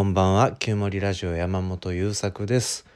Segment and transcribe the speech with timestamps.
[0.00, 0.52] こんばんは。
[0.52, 2.86] 旧森ラジオ山本優作です。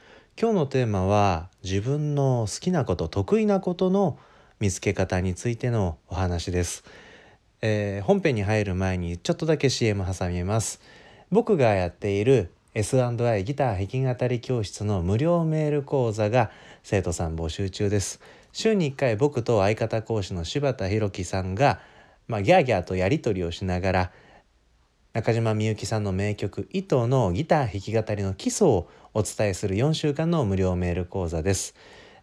[0.41, 4.17] 今日のテーマは自分の好きなこと得意なことの
[4.59, 6.83] 見つけ方についてのお話です、
[7.61, 10.81] えー、本編に入る前にちょっとだけ CM 挟みます。
[11.29, 16.49] 僕がやっている S&I ギター弾き語り教室の無料メール講座が
[16.81, 18.19] 生徒さん募集中です。
[18.51, 21.79] 週に1回僕と相方講師の柴田博樹さんが
[22.27, 24.11] まあ、ギャーギャーとやり取りをしながら
[25.15, 31.73] 中島みゆきさんの名曲「糸」のギター弾き語りの基礎をお伝えする4週間の無料メール講座です。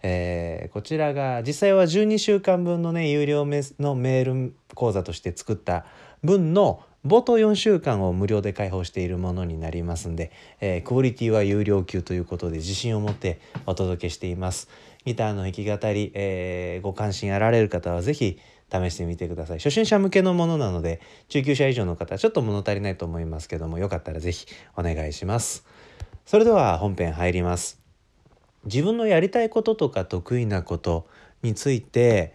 [0.03, 5.87] えー、こちらが実際は12週間分のね有料のメール講座として作った
[6.23, 10.31] 分の冒頭4週間を無料で開放しているものになりますんで、
[10.61, 14.69] えー、クオリティは有料級ということで自信を持ってお届けしています。
[15.07, 18.39] ギターの弾き語り、えー、ご関心あられる方は是非
[18.73, 19.59] 試してみてください。
[19.59, 25.67] 初心者向けのものなので中級者以上の方ちょっと物足りないと思いますけどもよかったら是非お願いします。
[26.25, 27.81] それでは本編入ります。
[28.65, 31.07] 自分のやりたいこととか得意なこと
[31.43, 32.35] について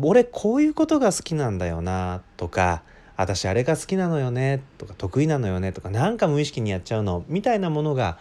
[0.00, 2.82] 俺こういうことが好きなんだよなとか
[3.16, 8.18] 私あれが好きなのよねとか得意なのよねとかなんか無意識にやっちゃうのみたいなものが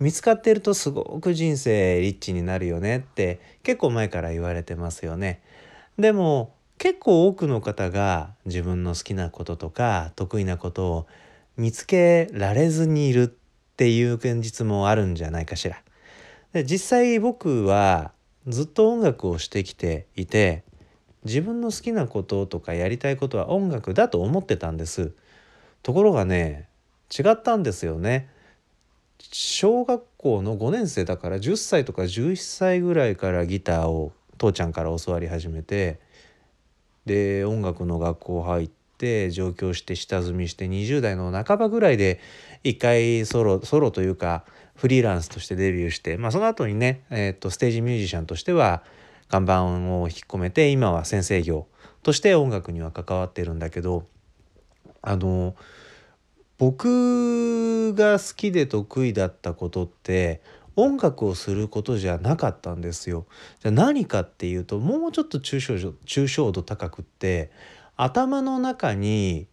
[0.00, 5.42] 見つかっているとすごく人生リッチになるよねって結構前から言われてますよね。
[5.98, 11.06] でも結構多くの方が自分の好きなこととか得意なことを
[11.56, 13.26] 見つけられずにいるっ
[13.76, 15.82] ていう現実もあるんじゃないかしら。
[16.52, 18.12] で実際僕は
[18.46, 20.62] ずっと音楽をしてきていて
[21.24, 25.12] 自分の好きなこととかやりたいことは音楽だと思ってたんです。
[25.82, 26.68] ところがね
[27.10, 28.28] 違ったんですよね。
[29.32, 35.98] 小学校の5年生だから10歳とか11歳ぐらいからギターを父ちゃんから教わり始めて
[37.08, 42.20] で音楽の学校入って上京して下積みして20代の半ばぐらいで
[42.62, 44.44] 一回ソロソロというか
[44.76, 48.84] フリーランスとしてデビューして、まあ、その後にね、えー、とステージミュージシャンとしては
[49.28, 49.78] 看板を引っ
[50.28, 51.66] 込めて今は先生業
[52.04, 54.06] として音楽には関わってるんだけど
[55.02, 55.56] あの
[56.58, 60.40] 僕が好きで得意だったことって
[60.80, 63.26] 音楽をすることじゃなかったんですよ。
[63.58, 67.50] じゃあ何かっていうともうちょっと抽象抽象度高くって
[67.96, 69.48] 頭の中に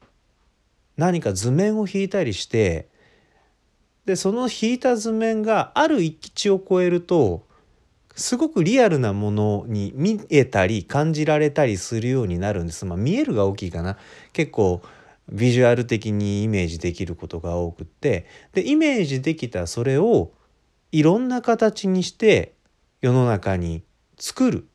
[0.98, 2.90] 何か図面を引いたりして
[4.06, 7.48] でその引いた図面がある域地を超えると
[8.16, 12.86] すごくリアルなものに見えたり感じられたりするようになるんです。
[12.86, 13.98] まあ、見えるが大きいかな
[14.32, 14.84] 結構
[15.30, 20.32] ビジュアル的にイメージできることが多くってでイメージできたそれを
[20.92, 22.54] いろんな形にして
[23.02, 23.84] 世の中に
[24.18, 24.68] 作る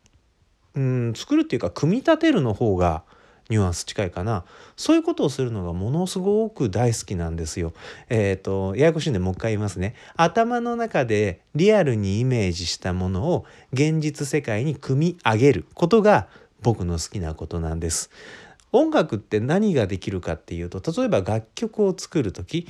[0.74, 3.02] うん作るっていうか組み立てるの方が
[3.48, 4.44] ニュアンス近いかな
[4.76, 7.72] そういうことをするのがものすごく大好きなんですよ。
[8.08, 9.94] えっ、ー、とややこしいんでもう一回言いますね。
[10.16, 16.28] 頭の中でリアルにイメージしたものを現実世界に組み上げることが
[16.62, 18.10] 僕の好きなことなんです。
[18.72, 22.68] 音楽って何ができるかっていうと例えば楽曲を作る時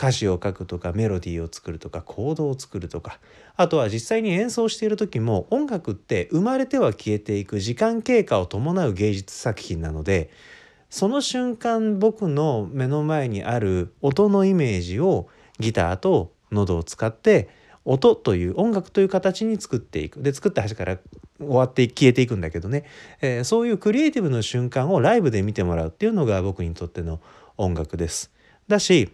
[0.00, 3.18] 歌詞を書くとかメロディーを作るとかコードを作るとか。
[3.60, 10.30] あとは実際に演奏している時も音楽って生まれては消えていく時間経過を伴う芸術作品なので
[10.88, 15.28] その瞬間僕の目の前にある音のイメージを
[15.58, 17.50] ギターと喉を使って
[17.84, 20.22] 音という音楽という形に作っていく。
[20.22, 20.96] で作った端から
[21.38, 22.84] 終わって消えていくんだけどね、
[23.20, 27.20] えー、そういうクリエイティブの瞬間をライブで見てもらうっていうのが僕にとっての
[27.58, 28.30] 音楽です。
[28.66, 29.12] だし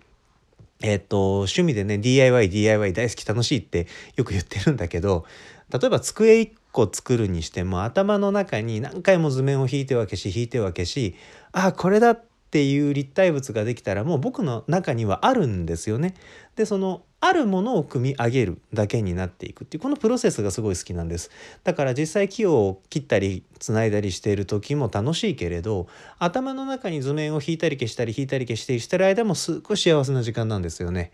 [0.83, 5.25] えっと、趣味でね、DIY、DIY 大好き楽しいってよく言ってるんだけど、
[5.71, 11.17] 例えば机1個作るにしても頭の中に何回も図面を引いては消し引いては消し
[11.53, 12.25] あこれだっ
[12.57, 16.15] ていう立体物ができたらもう僕の中にはあるんですよね。
[16.55, 21.31] でそのあるものを組み上げるだけになっていくっていうこのプロセスがすごい好きなんです
[21.65, 25.87] だから実際木を切ったりつないだりしている時も楽しいけれど
[26.19, 31.11] 頭の中に図面を引いたり消したり引いたり消したりしてる間もすっごい幸せな時間なんですよね。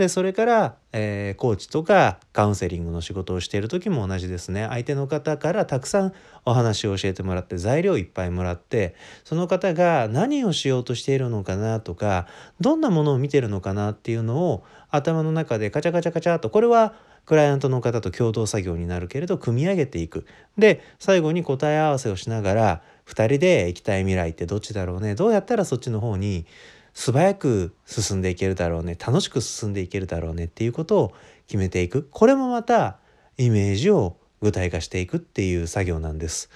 [0.00, 4.66] でそれから、えー、コーチとかカウンセリングの仕事をしている時も同じですね。
[4.70, 6.14] 相手の方からたくさん
[6.46, 12.26] お話を教えてもらって材料いっぱいもらってその方が何をしようとしているのかなとか
[12.62, 16.94] どんなものを見てるのかなっていうのを頭の中でカチャカチャカチャとこれは
[17.26, 20.24] クライアントの方と共同作業になるけれど組み上げていく。
[20.56, 25.14] で最後に答え合わせをしながら2人で行きたい未来ってどっちだろうね。
[25.14, 26.46] どうやったらそっちの方に
[26.94, 31.14] 素早く進んでいけるだろうね楽しく進んでいけるだろうねっていうことを
[31.46, 32.98] 決めていくこれもまた
[33.38, 36.50] イメージを具体化していくっていう作業なんです。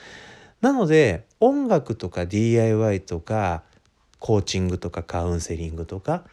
[0.60, 3.62] なので音楽とか DIY とか
[4.18, 6.24] コーチングとかカウンセリングとか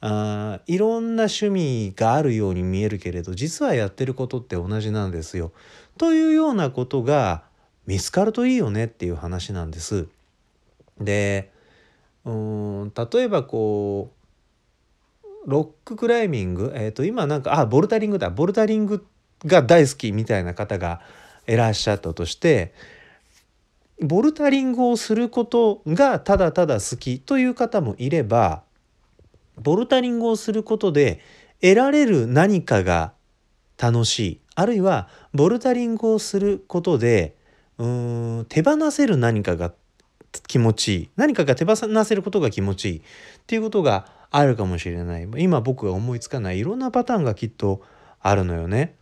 [0.00, 5.52] あいろんな趣味があるように見えるけれど実はやってることって同じなんですよ。
[5.98, 7.42] というようなことが
[7.86, 10.06] 見つかるといいよねっていう話なんです。
[11.00, 11.50] で
[12.28, 14.12] うん例えばこ
[15.46, 18.28] うロッククライミング、えー、と今なんかあボルタリングだ。
[18.28, 19.06] ボルタリング
[19.46, 21.00] が大好きみたいな方が
[21.46, 22.74] いらっしゃったとして
[24.02, 28.62] ボルタリングをすることがただただ好きという方もいれば
[29.56, 31.20] ボルタリングをすることで
[31.62, 33.14] 得られる何かが
[33.78, 34.40] 楽しい。
[34.54, 37.36] あるいはボルタリングをすることで
[37.78, 39.72] うーん手放せる何かが
[40.46, 41.10] 気持ちいい。
[41.16, 42.98] 何かが手放せることが気持ちいい。
[42.98, 43.02] っ
[43.46, 45.28] ていうことがあるかもしれない。
[45.38, 46.58] 今僕が思いつかない。
[46.58, 47.82] いろんなパターンがきっと
[48.20, 48.96] あるのよね。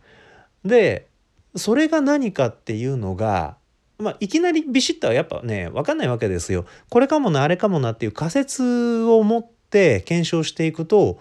[0.63, 1.07] で
[1.55, 3.57] それが何かっていうのが
[3.99, 6.65] まあ、いきなりビシッとはやっぱね分かんないわけですよ。
[6.89, 11.19] これかもなあれかもなっていう仮説を持って検証していくと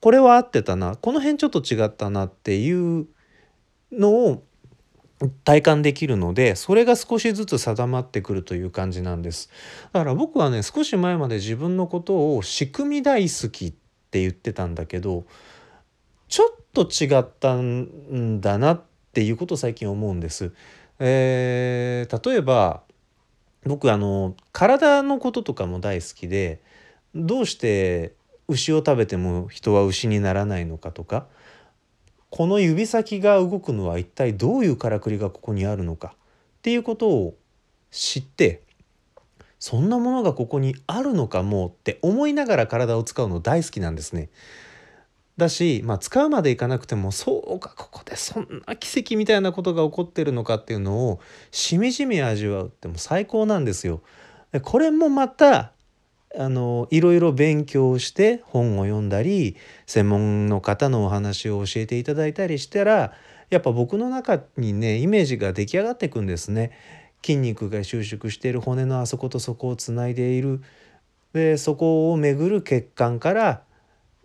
[0.00, 0.96] これは合ってたな。
[0.96, 3.06] この辺ちょっと違ったなっていう
[3.90, 4.44] のを
[5.28, 9.50] 体感できるのでそれが少しずつ定まってくるという感じなんです
[9.92, 13.72] だから僕はね少し前まで自分のことを仕組み大好きっ
[14.10, 15.24] て言ってたんだけど
[16.28, 18.82] ちょっと違ったんだなっ
[19.12, 20.52] ていうことを最近思うんです。
[20.98, 22.82] えー、例えば
[23.64, 26.60] 僕あの体のこととかも大好きで
[27.14, 28.14] どうして
[28.48, 31.26] 牛を食べても人は牛にならないのかとか
[32.36, 36.16] この指先が動くのは一体どういうからくりがここにあるのか？
[36.16, 36.18] っ
[36.62, 37.36] ていうことを
[37.92, 38.64] 知って
[39.60, 44.30] そんなものがここにあるのかもって思いながら体を使うの大好きなんですね。
[45.36, 51.20] だし、まあ、使うまでいかなくてもそうかここでそんな奇跡みたいなことが起こってるのかっていうのを
[51.52, 54.02] しみじみ味わうっても最高なんですよ。
[54.62, 55.73] これもまた
[56.36, 63.12] あのいろいろ勉強して本を読んだり専門の方のお話を教えていただいたりしたら
[63.50, 66.72] やっぱ僕の中にねイメージが出来上がっていくんですね。
[67.24, 70.60] 筋肉が収縮している骨のあそことそこをつないでいる
[71.32, 73.62] でそこを巡る血管から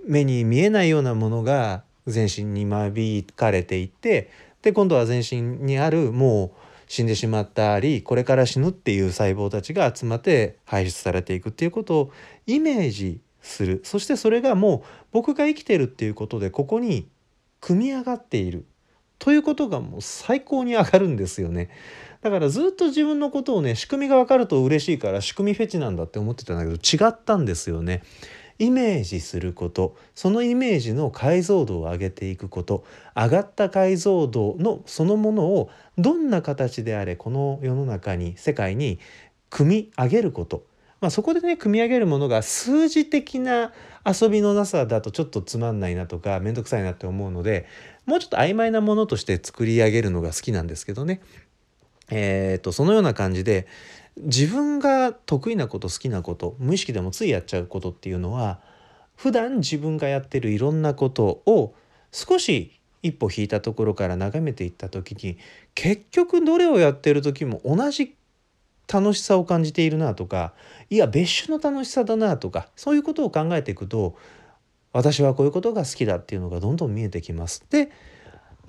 [0.06, 4.30] 目に見えないようなものが全身に間引かれていって
[4.62, 6.52] で今度は全身にあるもう
[6.90, 12.12] 死んでしまったりこれから死ぬっていう細胞たちが集まって排出されていくっていうことを
[12.48, 14.82] イメージするそしてそれがもう
[15.12, 17.08] 僕が生きてるっていうことでここに
[17.62, 18.66] 組み上がっている
[19.20, 21.70] ということがもう最高に上がるんですよね。
[22.22, 28.02] だからずっと自分のことをね仕組みが分かると嬉しいから仕組みフェチなんだって思ってたんだけど違ったんですよね。
[28.60, 32.84] イメージすることそのイメージの解像度を上げていくこと
[33.16, 39.00] 上がった解像度のそのものをどんな形であれこの世の中に世界に
[39.50, 40.66] 組み上げること
[41.02, 43.72] まあ、そこでね組み上げるものが数字的な
[44.06, 47.68] 遊びのなさだとちょっとつまんないなとか面倒くさいなって思うので
[48.06, 51.22] もうちょっと曖昧なものとして作り上げるのが好きなんですけどね。
[52.12, 53.68] えーとそのような感じで
[54.22, 58.60] 自分が得意なこと好きなこと無意識でもついやっちゃうことっていうのは
[59.16, 61.74] 普段自分がやってるいろんなことを
[62.12, 65.38] 少し一歩引いたところから眺めていった時に
[65.74, 68.16] 結局どれをやってる時も同じ
[68.92, 70.54] 楽しさを感じているなとか
[70.90, 74.18] いや別種の楽しさだなとかそういうことを考えていくと
[74.92, 77.64] 私はこういうことが好きだっていうのがどんどん見えてきます。
[77.70, 77.92] で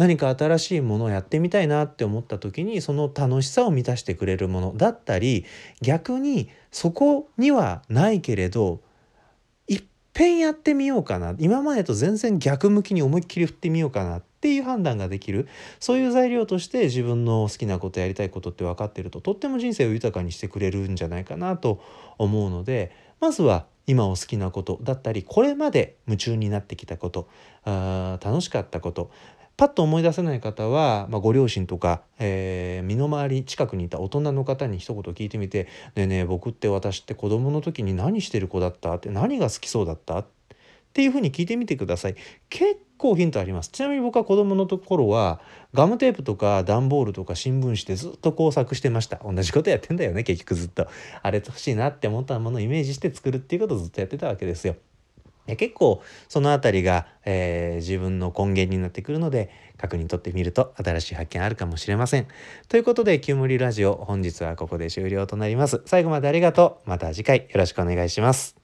[0.01, 5.45] 何か新しいものをやってみたいなって思った時にその楽しさを満たしてくれるものだったり
[5.83, 8.81] 逆にそこにはないけれど
[9.69, 9.83] いっ
[10.15, 11.35] ぺんやってみようかな。
[11.39, 15.47] 今までと全然逆向きに思いっきり振ってみようかなっていう判断ができる。
[15.81, 21.83] そういう材料として自分の好きなことやりたいことって分かってるととっても人生を豊かにしてくれるんじゃないかなと
[22.17, 22.91] 思うので
[23.21, 27.29] まずは今を好きなことだったりこれまで夢中になってきたこと
[27.65, 29.11] あ楽しかったこと
[29.61, 35.65] パッと思い出せない方は、まあ、ご両親とか、えー、身の回り近くにいた大人の方に一言聞いてみて
[35.97, 40.21] 「ねえねえ僕って私って子供の時に何してる子だった?」って何が好きそうだった？
[40.21, 40.27] っ
[40.95, 42.15] ていうふうに聞いてみてください。
[42.49, 43.69] 結構ヒントあります。
[43.69, 45.43] ちなみに僕は子供の頃は
[45.75, 49.21] ガムテープとか段ボールとか新聞紙でずっと工作してました。
[49.23, 50.89] 同じことやってんだよね結局ずっと。
[51.23, 54.77] あれ欲しいなって思ったものをイメージして作るっていうことをずっとやってたわけですよ。
[55.57, 62.27] 結構その辺りが、えー、自分の根源になってくるので確認取ってみると新しい発見あるかもしれません。
[62.69, 65.83] ということで「キュムリラジオ」本日はここで終了となります。
[65.87, 66.91] 最後までありがとう。
[66.91, 68.60] また次回よろしくお願いします。